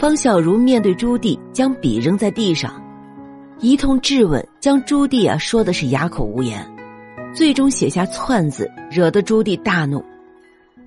[0.00, 2.82] 方小茹面对朱棣，将笔扔在地上，
[3.58, 6.66] 一通质问，将朱棣啊说的是哑口无言，
[7.34, 10.02] 最终写下“篡”字，惹得朱棣大怒，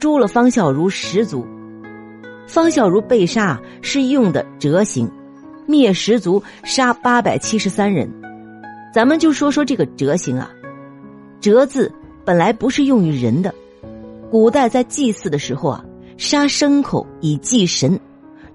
[0.00, 1.46] 诛了方小茹十族。
[2.48, 5.08] 方小茹被杀是用的折刑，
[5.66, 8.12] 灭十族，杀八百七十三人。
[8.92, 10.50] 咱们就说说这个折刑啊，
[11.40, 11.92] 折字
[12.24, 13.54] 本来不是用于人的，
[14.32, 15.84] 古代在祭祀的时候啊，
[16.16, 17.96] 杀牲口以祭神。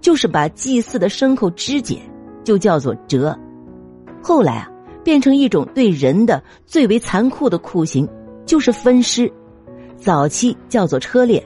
[0.00, 2.00] 就是把祭祀的牲口肢解，
[2.42, 3.36] 就叫做折。
[4.22, 4.70] 后来啊，
[5.04, 8.08] 变成一种对人的最为残酷的酷刑，
[8.44, 9.30] 就是分尸。
[9.96, 11.44] 早期叫做车裂，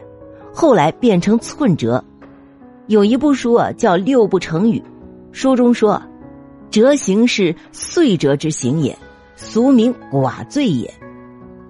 [0.52, 2.02] 后来变成寸折。
[2.86, 4.78] 有一部书啊，叫《六部成语》，
[5.32, 6.00] 书中说，
[6.70, 8.96] 折刑是碎折之刑也，
[9.34, 10.92] 俗名剐罪也，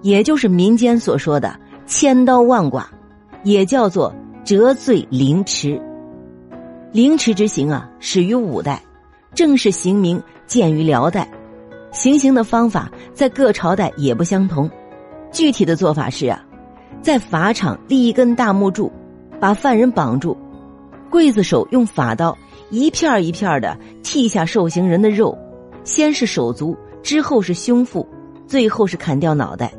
[0.01, 2.83] 也就是民间所说的千刀万剐，
[3.43, 4.13] 也叫做
[4.43, 5.81] 折罪凌迟。
[6.95, 8.81] 凌迟之刑啊，始于五代，
[9.33, 11.29] 正式刑名建于辽代。
[11.91, 14.71] 行刑的方法在各朝代也不相同。
[15.29, 16.41] 具体的做法是啊，
[17.01, 18.89] 在法场立一根大木柱，
[19.41, 20.37] 把犯人绑住，
[21.11, 22.33] 刽子手用法刀
[22.69, 25.37] 一片一片的剔下受刑人的肉，
[25.83, 28.07] 先是手足，之后是胸腹，
[28.47, 29.69] 最后是砍掉脑袋。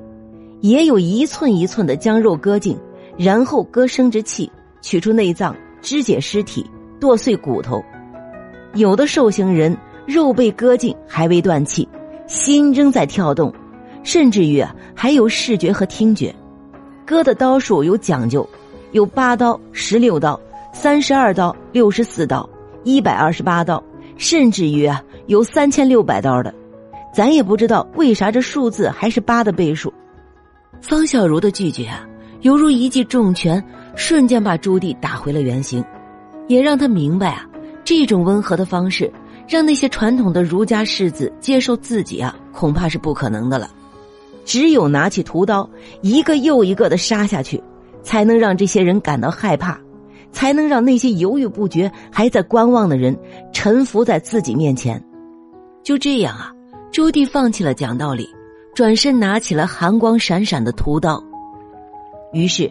[0.61, 2.79] 也有一寸一寸的将肉割净，
[3.17, 4.53] 然后割生殖器，
[4.83, 6.63] 取出内脏，肢解尸体。
[6.99, 7.85] 剁碎骨头，
[8.75, 11.89] 有的受刑人肉被割尽还未断气，
[12.27, 13.53] 心仍在跳动，
[14.03, 16.35] 甚至于啊还有视觉和听觉。
[17.05, 18.49] 割的刀数有讲究，
[18.93, 20.41] 有八刀、十六刀、
[20.73, 22.49] 三十二刀、六十四刀、
[22.83, 23.83] 一百二十八刀，
[24.17, 26.53] 甚至于啊有三千六百刀的。
[27.13, 29.93] 咱也不知道为啥这数字还是八的倍数。
[30.83, 32.07] 方小茹的拒绝啊，
[32.43, 33.63] 犹如一记重拳，
[33.95, 35.83] 瞬间把朱棣打回了原形。
[36.47, 37.47] 也让他明白啊，
[37.85, 39.13] 这种温和的方式，
[39.49, 43.71] 让那些传统的儒家士子接受自己啊，恐怕是不可能的了。
[44.45, 45.69] 只有拿起屠刀，
[46.03, 47.61] 一个又一个的杀下去，
[48.03, 49.77] 才能让这些人感到害怕，
[50.31, 53.17] 才能让那些犹豫不决、还在观望的人
[53.53, 55.03] 臣服在自己面前。
[55.83, 56.53] 就这样啊，
[56.93, 58.29] 朱棣放弃了讲道理，
[58.73, 61.21] 转身拿起了寒光闪闪的屠刀。
[62.33, 62.71] 于是，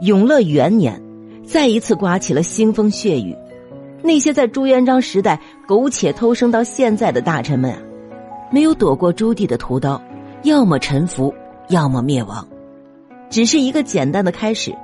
[0.00, 0.98] 永乐元年。
[1.46, 3.36] 再一次刮起了腥风血雨，
[4.02, 7.78] 那些在朱元璋时代苟且偷生到现在的大臣们啊，
[8.50, 10.00] 没有躲过朱棣的屠刀，
[10.42, 11.32] 要么臣服，
[11.68, 12.46] 要么灭亡，
[13.30, 14.74] 只是一个简单的开始。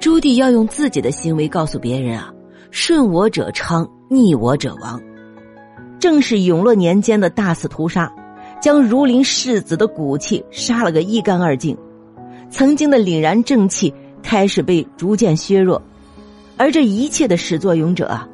[0.00, 2.32] 朱棣要用自己的行为告诉别人啊，
[2.70, 5.00] 顺我者昌，逆我者亡。
[5.98, 8.10] 正是永乐年间的大肆屠杀，
[8.62, 11.76] 将儒林世子的骨气杀了个一干二净，
[12.48, 13.92] 曾经的凛然正气。
[14.22, 15.80] 开始被逐渐削弱，
[16.56, 18.28] 而这一切的始作俑者啊，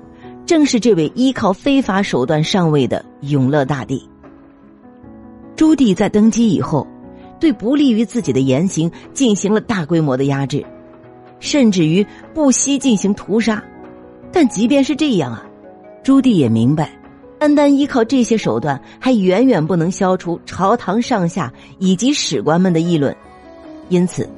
[0.44, 4.08] 正是这位依靠非法手段上位的永乐大帝。
[5.56, 6.86] 朱棣在登基以后，
[7.40, 10.64] 对不利于自己的言行进行了大规模的压制，
[11.40, 13.62] 甚至于不惜进行屠杀。
[14.32, 15.46] 但即便是这样啊，
[16.02, 16.92] 朱棣也明白，
[17.38, 23.16] 单单依靠这些手段，还远远不能消除朝堂上下以及史官们的议论，
[23.88, 24.28] 因此。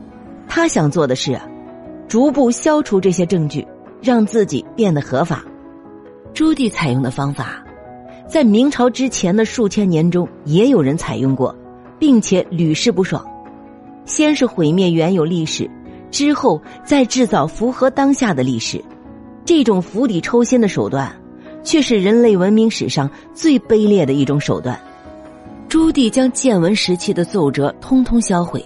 [0.58, 1.40] 他想做的是，
[2.08, 3.64] 逐步消除这些证据，
[4.02, 5.44] 让自己变得合法。
[6.34, 7.62] 朱棣采用的方法，
[8.26, 11.54] 在明朝之前的数千年中也有人采用过，
[11.96, 13.24] 并且屡试不爽。
[14.04, 15.70] 先是毁灭原有历史，
[16.10, 18.84] 之后再制造符合当下的历史。
[19.44, 21.14] 这种釜底抽薪的手段，
[21.62, 24.76] 却是人类文明史上最卑劣的一种手段。
[25.68, 28.60] 朱棣将建文时期的奏折通通销毁，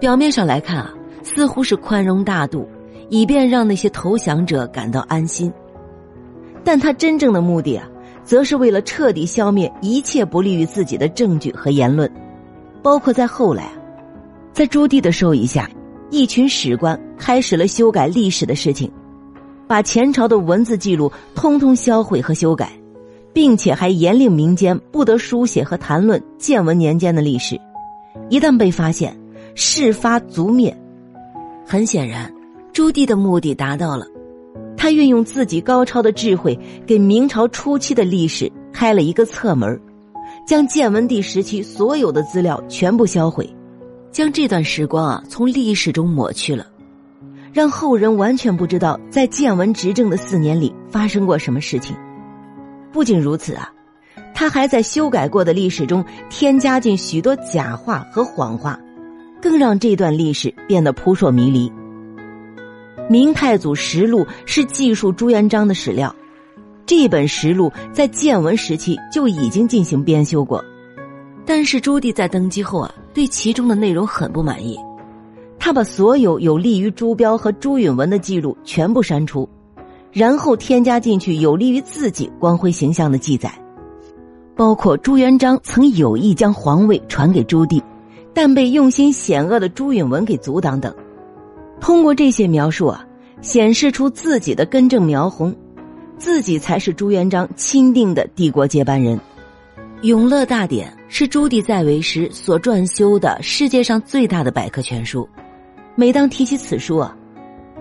[0.00, 0.94] 表面上来看啊。
[1.38, 2.68] 似乎是宽容大度，
[3.10, 5.52] 以便让那些投降者感到安心。
[6.64, 7.88] 但他真正的目的啊，
[8.24, 12.10] 则是为了彻底消灭一切不利于自己的证据和言论，
[12.82, 13.72] 包括在后来啊，
[14.52, 15.70] 在朱棣的授意下，
[16.10, 18.90] 一群史官开始了修改历史的事情，
[19.68, 22.72] 把前朝的文字记录通通销毁和修改，
[23.32, 27.56] 并且还严令民间不得书写和谈论建文年间的历史，
[28.28, 29.16] 一旦被发现，
[29.54, 30.76] 事发族灭。
[31.70, 32.32] 很显然，
[32.72, 34.06] 朱棣的目的达到了。
[34.74, 39.78] 他运用自己高超的智慧，给明朝初期的历史开了一个侧门，
[40.46, 43.46] 将建文帝时期所有的资料全部销毁，
[44.10, 46.66] 将这段时光啊从历史中抹去了，
[47.52, 51.94] 让后人完全不知道在建文执政的四年里发生过什么事情。
[52.90, 53.70] 不仅如此啊，
[54.34, 58.80] 他还在修改过的历史中添加进许多假话和谎话。
[59.40, 61.70] 更让这段历史变得扑朔迷离。
[63.08, 66.14] 明太祖实录是记述朱元璋的史料，
[66.84, 70.62] 这本实录在建文时期就已经进行编修过，
[71.46, 74.78] 但是朱棣在登基后啊，对其中的内容很不满意，
[75.58, 79.48] 他把所有有利于朱标和朱允文的记录全部删除，
[80.12, 83.50] 然后添加进去有利于自己光辉形象的记载，
[84.54, 87.82] 包括朱元璋曾有意将皇位传给朱棣，
[88.34, 90.94] 但被用心险恶的朱允文给阻挡等。
[91.80, 93.04] 通过这些描述啊，
[93.40, 95.54] 显示出自己的根正苗红。
[96.16, 99.16] 自己才是朱元璋钦定的帝国接班人，
[100.02, 105.28] 《永乐大典》是朱棣在位时所撰修的世界上最大的百科全书。
[105.94, 107.16] 每当提起此书啊，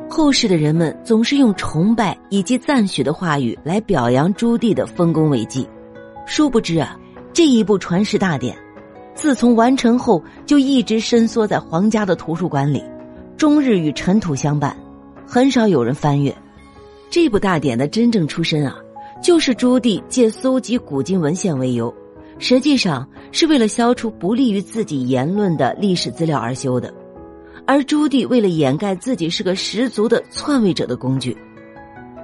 [0.08, 5.68] 后世的人们总是用崇拜以及赞许的话语来表扬朱棣的丰功伟绩。
[6.28, 6.96] 殊不知啊，
[7.34, 8.56] 这一部传世大典，
[9.18, 12.84] 自从完成后就一直伸缩在皇家的图书馆里，
[13.36, 14.78] 终日与尘土相伴，
[15.26, 16.34] 很少有人翻阅。
[17.10, 18.78] 这部大典的真正出身啊，
[19.20, 21.92] 就是朱棣借搜集古今文献为由，
[22.38, 26.94] 实际上是为了消除不利于自己言论的历史资料而修的。
[27.66, 31.36] 而朱棣为了掩盖自己是个十足的篡位者的工具，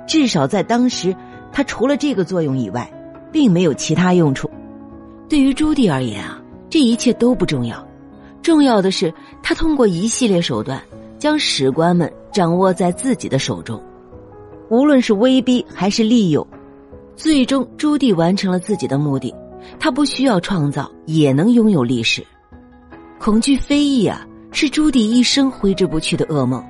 [0.08, 1.16] 至少在当时，
[1.52, 2.88] 他除了这个作用以外，
[3.32, 4.48] 并没有其他用处。
[5.28, 6.40] 对于朱棣而言啊，
[6.74, 7.88] 这一切都不重要，
[8.42, 10.82] 重要的是他通过一系列手段，
[11.20, 13.80] 将史官们掌握在自己的手中。
[14.72, 16.48] 无论是威逼还是利诱，
[17.16, 19.32] 最终朱棣完成了自己的目的。
[19.80, 22.26] 他不需要创造，也能拥有历史。
[23.20, 26.66] 恐惧非议啊，是朱棣一生挥之不去的噩梦。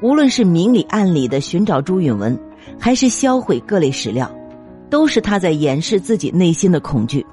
[0.00, 2.34] 无论是明里暗里的寻找朱允文，
[2.80, 4.34] 还是销毁各类史料，
[4.88, 7.26] 都是他在掩饰自己内心的恐惧，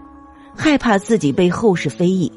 [0.56, 2.32] 害怕自己被后世非议。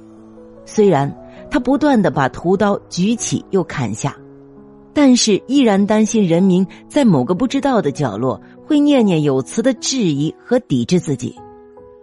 [0.65, 1.15] 虽然
[1.51, 4.17] 他不断的把屠刀举起又砍下。
[4.95, 11.37] 但是依然担心人民在某个不知道的角落会念念有词的质疑和抵制自己，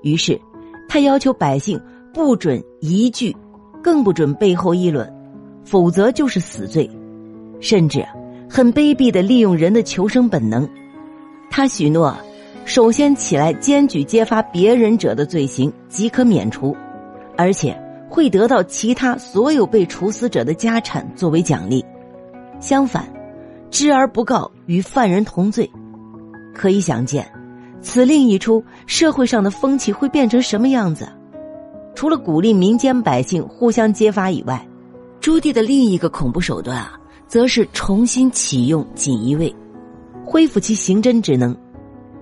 [0.02, 0.40] 于是，
[0.88, 1.78] 他要求百姓
[2.14, 3.36] 不准一句，
[3.84, 5.14] 更不准背后议论，
[5.66, 6.90] 否则就是死罪，
[7.60, 8.06] 甚至
[8.50, 10.66] 很卑鄙的利用人的求生本能。
[11.50, 12.16] 他许诺，
[12.66, 16.76] 首先起来检举揭发别人者的罪行即可免除，
[17.38, 17.80] 而且
[18.10, 21.86] 会得到其他所有被处死者的家产作为奖励。
[22.60, 23.08] 相反，
[23.70, 25.70] 知而不告与犯人同罪，
[26.56, 27.32] 可以想见，
[27.82, 31.08] 此令一出，社会上的风气会变成什么样子？
[31.94, 34.68] 除了鼓励民间百姓互相揭发以外，
[35.22, 39.56] 朱棣的另一个恐怖手段啊，则是重新启用锦衣卫，
[40.26, 41.56] 恢复其刑侦职能。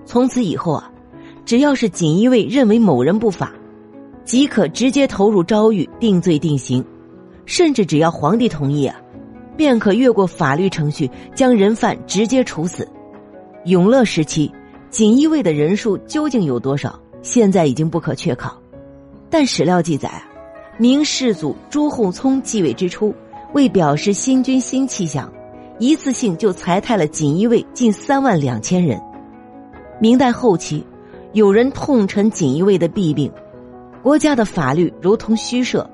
[0.06, 0.90] 从此以后啊，
[1.44, 3.52] 只要是锦衣卫认为某人不法，
[4.24, 6.84] 即可直接投入诏狱定罪定刑，
[7.46, 8.96] 甚至只要皇帝同意啊。
[9.56, 12.88] 便可越过法律程序，将人犯直接处死。
[13.66, 14.50] 永乐时期，
[14.90, 16.98] 锦衣卫的人数究竟有多少？
[17.22, 18.60] 现在已经不可确考。
[19.30, 20.22] 但史料记载，
[20.76, 23.14] 明世祖朱厚熜继位之初，
[23.52, 25.32] 为表示新军新气象，
[25.78, 29.00] 一次性就裁汰了锦衣卫近三万两千人。
[30.04, 30.84] 明代后期，
[31.32, 33.32] 有人痛陈锦衣卫的弊病：
[34.02, 35.88] 国家的法律如同虚设。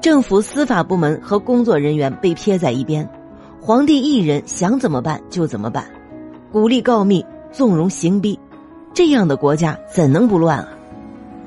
[0.00, 3.04] 政府司法部门和工作人员被撇在一边，
[3.60, 5.84] 皇帝一人想怎么办就怎么办，
[6.52, 8.38] 鼓励告密，纵容刑逼，
[8.94, 10.68] 这样的国家怎能不乱啊？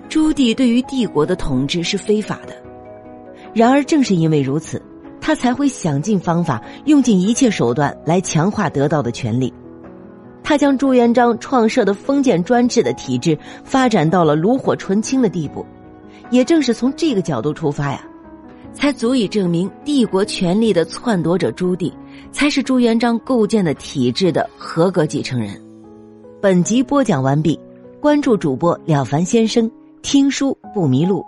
[0.10, 2.54] 朱棣对于帝国的统治是非法的，
[3.54, 4.82] 然而正是因为如此，
[5.22, 9.54] 他才会想尽方法，用尽一切手段来强化得到的权利。
[10.48, 15.66] 他将朱元璋创设的封建专制的体制发展到了炉火纯青的地步，
[16.30, 18.06] 也正是从这个角度出发呀。
[18.72, 21.92] 才足以证明帝国权力的篡夺者朱棣
[22.32, 25.60] 才是朱元璋构建的体制的合格继承人。
[26.42, 27.60] 本集播讲完毕，
[28.00, 29.72] 关注主播了凡先生，
[30.04, 31.26] 听书不迷路。